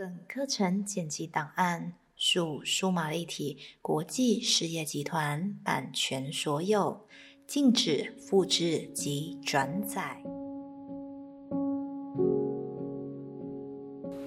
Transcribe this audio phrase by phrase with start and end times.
[0.00, 7.06] 本课程剪辑档案属数码立体国际事业集团版权所有，
[7.46, 10.22] 禁止复制及转载。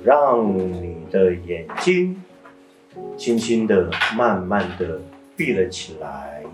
[0.04, 2.24] 让你的眼睛
[3.18, 5.02] 轻轻的、慢慢的
[5.36, 6.46] 闭了起来，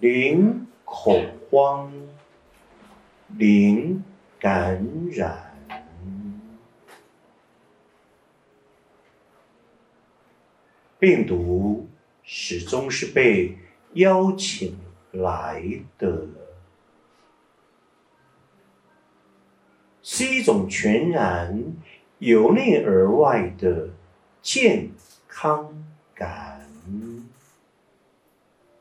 [0.00, 1.92] 零恐慌，
[3.36, 4.02] 零。
[4.42, 5.54] 感染，
[10.98, 11.86] 病毒
[12.24, 13.56] 始终是被
[13.92, 14.76] 邀请
[15.12, 15.62] 来
[15.96, 16.26] 的，
[20.02, 21.76] 是一种全然
[22.18, 23.90] 由内而外的
[24.42, 24.90] 健
[25.28, 25.72] 康
[26.16, 26.68] 感，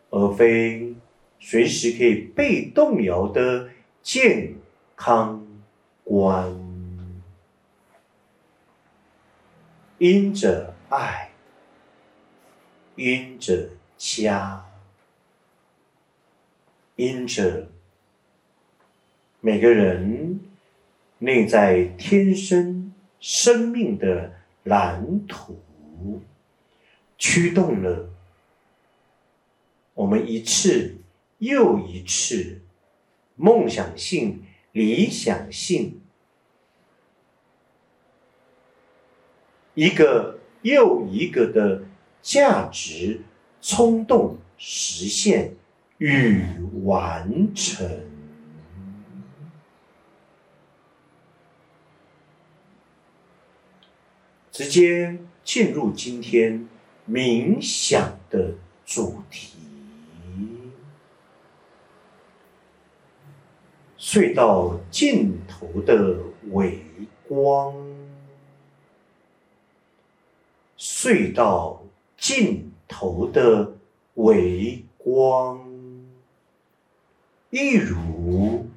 [0.09, 0.95] 而非
[1.39, 3.69] 随时可以被动摇的
[4.01, 4.55] 健
[4.95, 5.49] 康。
[6.03, 6.53] 观，
[9.97, 11.31] 因着爱，
[12.95, 14.65] 因着家，
[16.95, 17.69] 因着
[19.39, 20.39] 每个人
[21.19, 25.61] 内在天生生命的蓝图，
[27.17, 28.09] 驱动了
[29.93, 30.97] 我们一次
[31.37, 32.61] 又一次
[33.35, 36.00] 梦想性、理想性。
[39.73, 41.83] 一个又一个的
[42.21, 43.21] 价值
[43.61, 45.55] 冲动实现
[45.97, 46.43] 与
[46.83, 47.87] 完成，
[54.51, 56.67] 直接进入今天
[57.09, 59.57] 冥想的主题：
[63.97, 66.17] 隧道尽头的
[66.51, 66.77] 微
[67.25, 68.00] 光。
[71.03, 71.81] 隧道
[72.15, 73.73] 尽头的
[74.13, 75.67] 微光，
[77.49, 78.69] 一如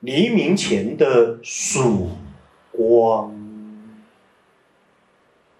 [0.00, 2.08] 黎明前的曙
[2.72, 3.32] 光，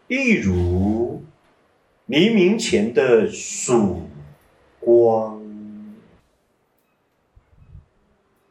[0.08, 1.22] 一如
[2.06, 4.02] 黎明前的曙
[4.80, 5.40] 光。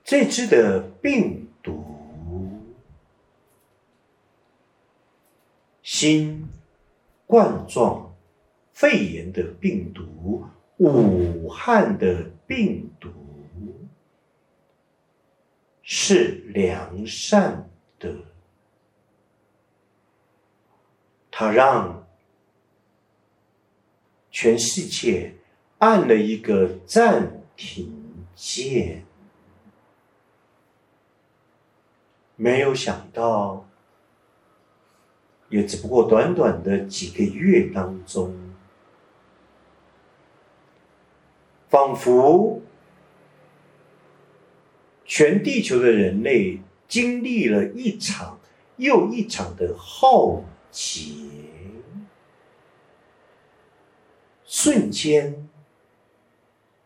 [0.05, 1.83] 这只的病毒，
[5.83, 6.47] 心。
[7.27, 8.15] 冠状
[8.71, 10.45] 肺炎的病毒，
[10.77, 13.09] 武汉的病毒
[15.83, 18.15] 是良善的，
[21.29, 22.07] 它让
[24.31, 25.35] 全世界
[25.79, 29.03] 按了一个暂停键，
[32.37, 33.67] 没有想到。
[35.49, 38.35] 也只不过短短的几个月当中，
[41.69, 42.61] 仿佛
[45.05, 48.39] 全地球的人类经历了一场
[48.75, 51.13] 又一场的浩劫，
[54.45, 55.47] 瞬间，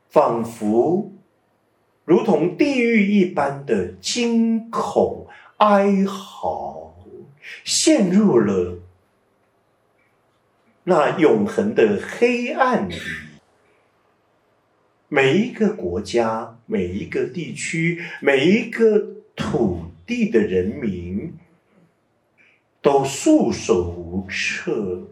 [0.10, 1.12] 仿佛
[2.06, 5.26] 如同地狱一般的惊恐
[5.58, 6.61] 哀嚎。
[7.64, 8.80] 陷入了
[10.84, 12.96] 那永恒的黑暗里，
[15.08, 21.34] 每一个国家、每一个地区、每一个土地的人民
[22.82, 25.08] 都束手无策，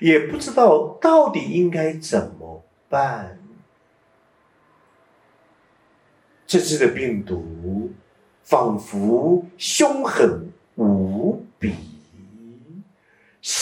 [0.00, 3.38] 也不知道到底应该怎么办。
[6.46, 7.92] 这次的病毒
[8.42, 10.52] 仿佛凶狠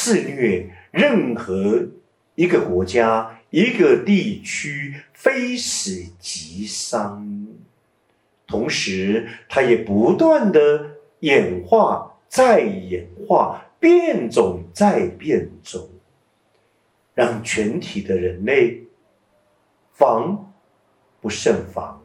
[0.04, 1.88] 肆虐任何
[2.34, 7.46] 一个国家、一个地区，非死即伤。
[8.46, 15.88] 同时，它也不断的演化、再演化、变种再变种，
[17.14, 18.82] 让全体的人类
[19.94, 20.52] 防
[21.22, 22.02] 不胜防，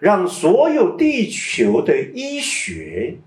[0.00, 3.18] 让所有地球的医学。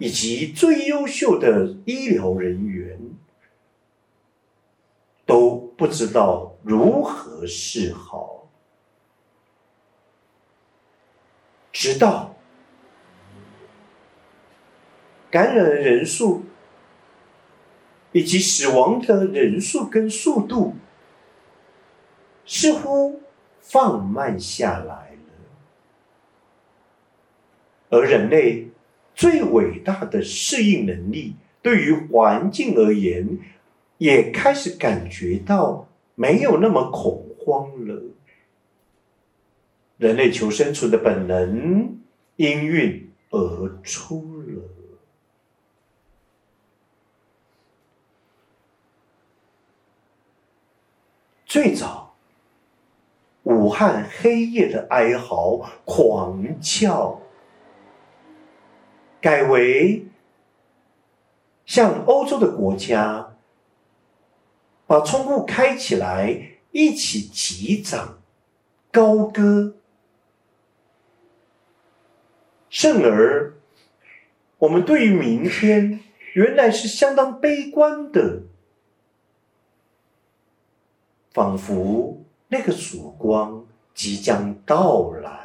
[0.00, 2.98] 以及最优秀的医疗人员
[5.26, 8.48] 都不知道如何是好，
[11.70, 12.34] 直到
[15.30, 16.44] 感染的人数
[18.12, 20.76] 以及死亡的人数跟速度
[22.46, 23.20] 似乎
[23.60, 25.34] 放慢下来了，
[27.90, 28.70] 而人类
[29.20, 33.38] 最伟大的适应能力，对于环境而言，
[33.98, 38.02] 也开始感觉到没有那么恐慌了。
[39.98, 41.98] 人类求生存的本能
[42.36, 44.62] 应运而出了。
[51.44, 52.14] 最早，
[53.42, 57.19] 武汉黑夜的哀嚎、狂叫，
[59.20, 60.06] 改为
[61.66, 63.36] 像欧洲的国家，
[64.86, 68.18] 把窗户开起来，一起击掌、
[68.90, 69.76] 高歌。
[72.68, 73.54] 甚而，
[74.58, 76.00] 我们对于明天
[76.34, 78.42] 原来是相当悲观的，
[81.32, 85.39] 仿佛那个曙光即将到来，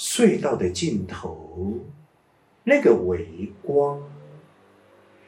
[0.00, 1.78] 隧道的尽头
[2.64, 4.00] 那个微光，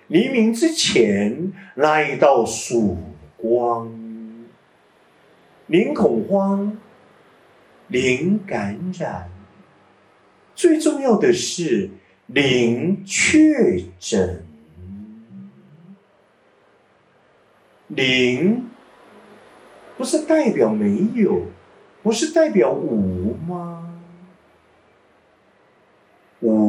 [0.06, 2.96] 黎明之前那一道曙
[3.36, 3.92] 光，
[5.66, 6.74] 零恐慌。
[7.88, 9.28] 零感染，
[10.54, 11.90] 最重要的是
[12.28, 14.46] 零确诊。
[17.88, 18.64] 零
[19.98, 21.42] 不是代表没有，
[22.02, 23.81] 不是代表无吗？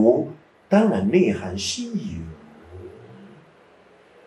[0.04, 0.32] 无
[0.68, 2.22] 当然内涵是有，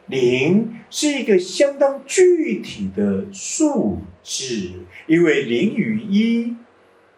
[0.06, 4.70] 零是一个相当具体的数字，
[5.06, 6.56] 因为零与一。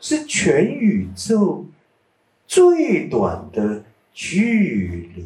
[0.00, 1.66] 是全宇宙
[2.46, 5.24] 最短的距离，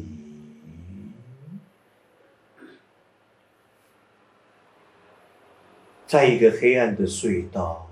[6.07, 7.87] 在一个黑暗的隧道，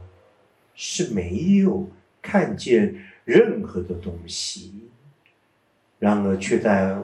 [0.73, 1.87] 是没有
[2.19, 2.95] 看见
[3.25, 4.89] 任何的东西，
[6.01, 6.97] 然而却在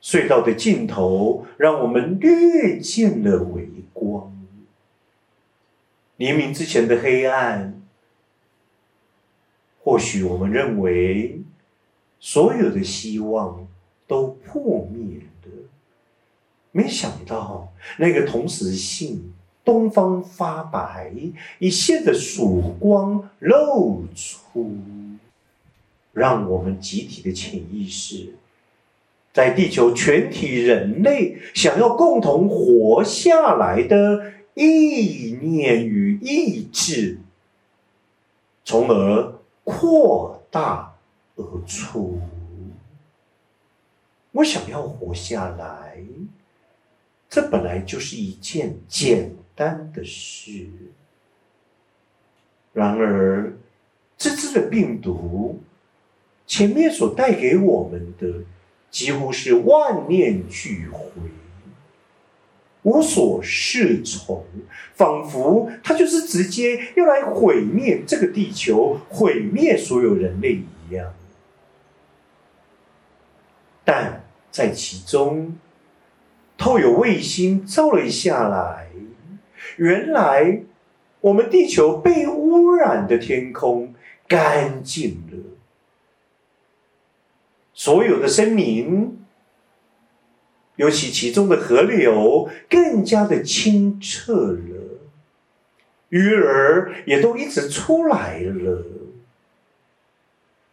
[0.00, 4.32] 隧道的尽头，让我们略见了微光。
[6.16, 7.74] 黎明之前的黑暗。
[9.88, 11.40] 或许我们认为
[12.18, 13.68] 所有的希望
[14.08, 15.52] 都破灭了，
[16.72, 19.32] 没想到那个同时性
[19.64, 21.12] 东方发白，
[21.60, 24.76] 一线的曙光露出，
[26.16, 28.34] 让我们集体的潜意识，
[29.32, 37.18] 在地球全体人类想要共同活下来的意念与意志，
[38.64, 39.36] 从而。
[39.68, 40.94] 扩大
[41.34, 42.20] 而出。
[44.30, 45.98] 我想要活下来，
[47.28, 50.68] 这本来就是一件简单的事。
[52.72, 53.58] 然而，
[54.16, 55.58] 这次的病毒
[56.46, 58.44] 前面所带给我们的，
[58.90, 61.22] 几乎是万念俱灰。
[62.82, 64.44] 无所适从，
[64.94, 71.12] 仿佛他就是直接要来毁灭这个地球，毁灭所有人类一样。
[73.84, 75.56] 但在其中，
[76.56, 78.86] 透有卫星照了下来，
[79.76, 80.62] 原来
[81.20, 83.92] 我们地球被污染的天空
[84.28, 85.55] 干净了，
[87.76, 89.16] 所有的森林。
[90.74, 95.00] 尤其其中的河流更加的清澈了，
[96.10, 98.84] 鱼儿也都一直出来了。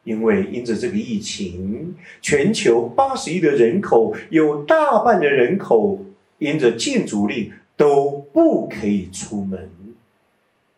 [0.04, 6.06] 因为因着这个疫情，全球八十亿的人口有大半的人口
[6.40, 9.70] 因着禁足令都不可以出门，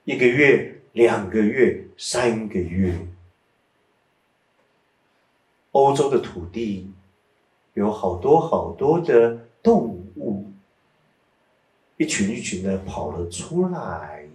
[0.03, 2.93] 一个月、两个月、三个月，
[5.75, 6.89] 欧洲的土地。
[7.73, 9.83] 有好多好多的动
[10.15, 10.45] 物，
[11.97, 14.25] 一群一群的跑了出来，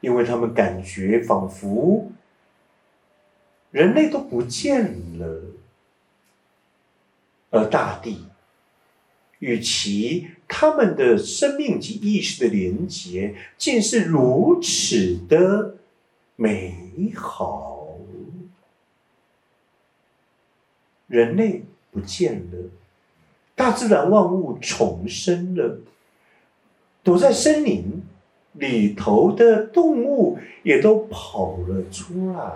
[0.00, 2.10] 因为他们感觉仿佛
[3.70, 4.84] 人类都不见
[5.20, 5.42] 了，
[7.50, 8.26] 而大地
[9.38, 15.76] 与其他们的生命及意识的连结，竟是如此的
[16.34, 17.71] 美好。
[21.12, 22.70] 人类不见了，
[23.54, 25.78] 大自然万物重生了，
[27.02, 28.02] 躲在森林
[28.54, 32.50] 里头的动物也都跑了出来。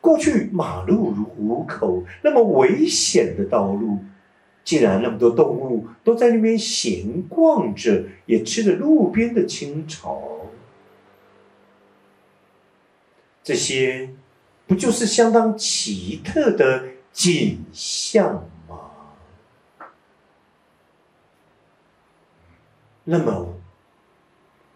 [0.00, 3.98] 过去马路如虎口，那么危险的道路，
[4.64, 10.46] 竟然那么多动物都在那边闲逛着，也吃着路边的青草。
[13.42, 14.08] 这些
[14.66, 16.84] 不就是相当奇特的
[17.14, 18.90] 景象吗？
[23.04, 23.54] 那么，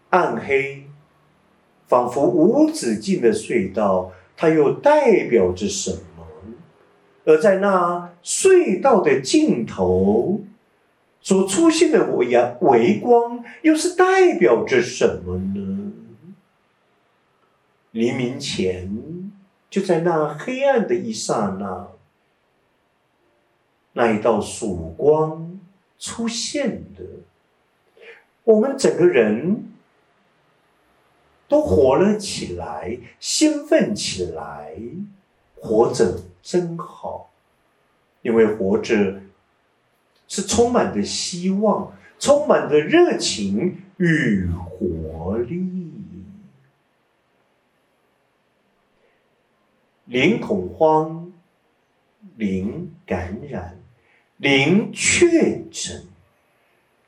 [0.09, 0.87] 暗黑，
[1.87, 6.25] 仿佛无止境的隧道，它又代表着什么？
[7.25, 10.41] 而在那隧道的尽头，
[11.19, 15.91] 所出现的微阳微光，又是代表着什么呢？
[17.91, 19.31] 黎明前，
[19.69, 21.89] 就在那黑暗的一刹那，
[23.99, 25.59] 那一道曙光
[25.97, 27.03] 出现的。
[28.45, 29.65] 我们整个人
[31.49, 34.73] 都活了起来，兴奋起来，
[35.53, 37.29] 活着真好，
[38.21, 39.21] 因为活着
[40.29, 45.91] 是充满着希望，充满着热情与活力。
[50.05, 51.33] 零恐慌，
[52.37, 53.78] 零感染，
[54.39, 56.05] 零确诊。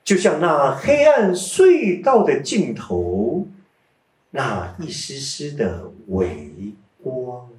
[0.04, 3.48] 就像那黑暗隧道的尽头，
[4.32, 7.50] 那一丝丝的微光，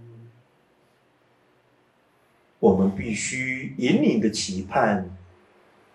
[2.58, 5.08] 我们必须引领的期盼，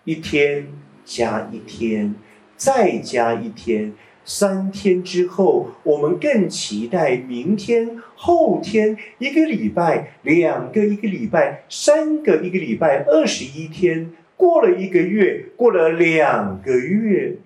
[0.04, 0.68] 一天
[1.04, 2.14] 加一天，
[2.56, 3.94] 再加一天，
[4.28, 14.12] 三天之后，我们更期待明天、后天、一个礼拜、两个一个礼拜、三个一个礼拜、二十一天。
[14.36, 17.38] 过了一个月，过了两个月，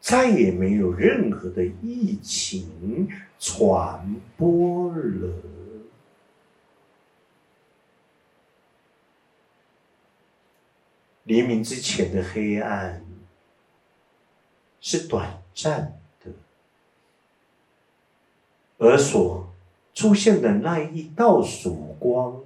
[0.00, 5.32] 再也没有任何的疫情传播了。
[11.22, 13.02] 黎明之前的黑暗
[14.90, 16.30] 是短暂的，
[18.78, 19.52] 而所
[19.92, 22.42] 出现的那一道曙光。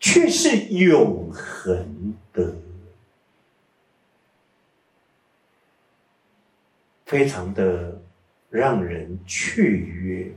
[0.00, 2.54] 却是永恒的，
[7.04, 8.00] 非常的
[8.48, 10.32] 让人雀跃。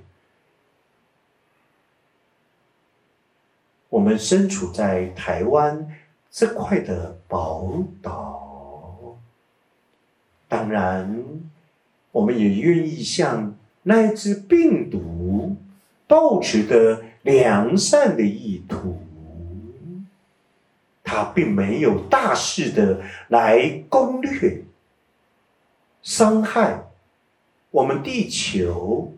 [3.88, 5.96] 我们身处在台湾
[6.32, 7.72] 这块的宝
[8.02, 8.41] 岛，
[10.52, 11.24] 当然，
[12.12, 15.56] 我们也愿意向那只病毒
[16.08, 19.00] 保持的良善的意图。
[21.06, 24.64] 他并没有大肆的来攻略、
[26.02, 26.84] 伤害
[27.70, 29.14] 我们地球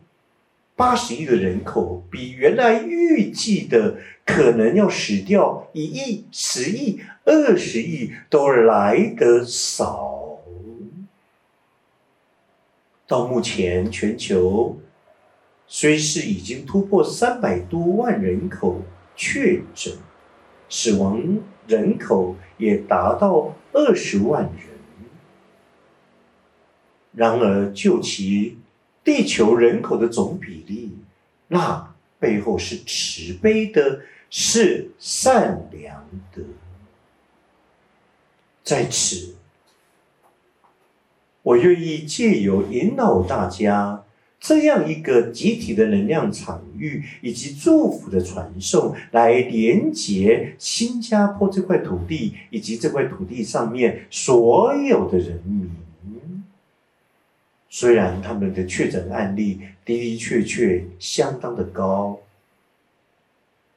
[0.75, 10.22] 八十亿的人口，比原来预计的可能要死掉一亿、十亿、二十亿都来得少。
[13.13, 14.75] 到目前，全球
[15.67, 18.81] 虽是已经突破三百多万人口
[19.15, 19.93] 确诊。
[20.67, 21.21] 死亡
[21.67, 24.65] 人口也达到二十万人，
[27.11, 28.57] 然而就其
[29.03, 30.97] 地球人口的总比例，
[31.49, 34.01] 那背后是慈悲的，
[34.31, 36.03] 是善良
[36.33, 36.41] 的。
[38.63, 39.35] 在此，
[41.43, 44.03] 我愿意借由引导大家。
[44.39, 55.71] 这样一个集体的能量场域以及祝福的传送，来连接新加坡这块土地以及这块土地上面所有的人民。
[57.69, 62.19] 虽然他们的确诊案例的的确确相当的高，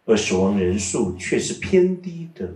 [0.05, 2.51] 而死亡人数却是偏低的，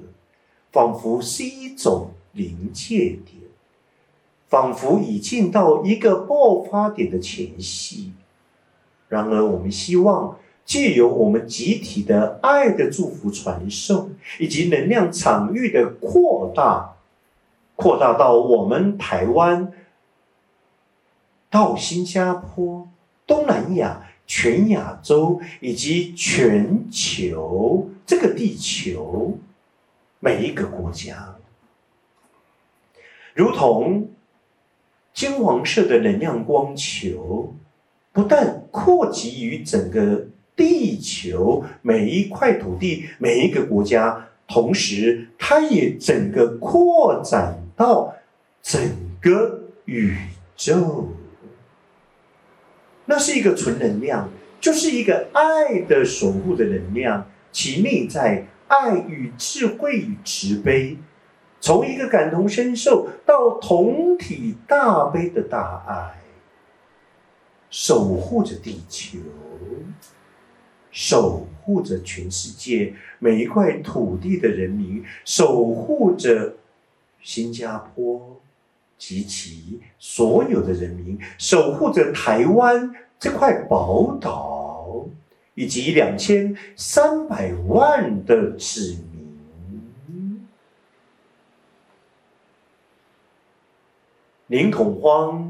[0.72, 3.49] 仿佛是一种临界点。
[4.50, 8.12] 仿佛已进到一个爆发点的前夕，
[9.08, 16.96] 然而我们希望借由我们集体的爱的祝福传送，以及能量场域的扩大，
[17.76, 19.72] 扩大到我们台湾、
[21.48, 22.88] 到新加坡、
[23.28, 29.38] 东南亚、全亚洲以及全球这个地球
[30.18, 31.36] 每一个国家，
[33.32, 34.10] 如同。
[35.20, 37.52] 金黄色的能量光球，
[38.10, 48.14] 不但扩及于整个地球每一块土地、每一个国家，同时它也整个扩展到
[48.62, 48.80] 整
[49.20, 50.16] 个宇
[50.56, 51.10] 宙。
[53.04, 60.96] 那是一个纯能量，就是一个爱的守护的能量，其内在爱与智慧与慈悲。
[61.60, 66.18] 从一个感同身受到同体大悲的大爱，
[67.68, 69.18] 守护着地球，
[70.90, 76.54] 守护着全世界每一块土地的人民，守护着
[77.20, 78.40] 新加坡
[78.96, 85.06] 及其所有的人民，守护着台湾这块宝岛，
[85.54, 89.19] 以及两千三百万的子民。
[94.50, 95.48] 零恐慌。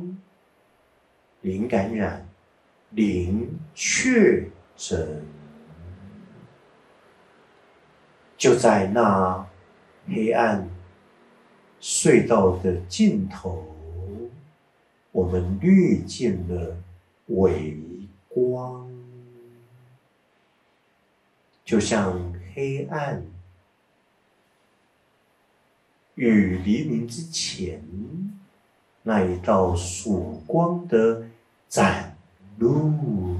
[1.40, 2.28] 零感染，
[2.90, 5.24] 零确诊，
[8.36, 9.48] 就在那
[10.06, 10.68] 黑暗
[11.80, 13.74] 隧道的尽头，
[15.12, 16.76] 我们略见了
[17.28, 17.78] 微
[18.28, 18.86] 光，
[21.64, 23.24] 就像黑暗
[26.16, 27.82] 与黎明之前
[29.02, 31.22] 那一道曙光的。
[31.70, 32.16] 展
[32.58, 33.39] 露。